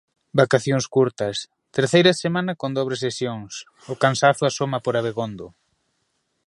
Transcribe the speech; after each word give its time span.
Vacacións 0.41 0.85
curtas, 0.95 1.37
terceira 1.77 2.11
semana 2.23 2.53
con 2.61 2.71
dobres 2.77 2.99
sesións..., 3.05 3.51
o 3.91 3.93
cansazo 4.03 4.43
asoma 4.47 4.77
por 4.85 4.93
Abegondo. 4.95 5.47